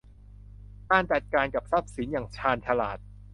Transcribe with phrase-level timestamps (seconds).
[0.91, 2.97] การจัดการกับทรัพย์สินอย่างชาญฉลาด